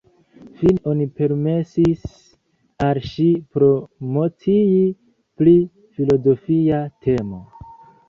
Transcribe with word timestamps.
Fine 0.61 0.79
oni 0.91 1.05
permesis 1.19 2.07
al 2.87 3.01
ŝi 3.11 3.27
promocii 3.59 4.83
pri 5.43 5.57
filozofia 6.01 6.85
temo. 7.09 7.49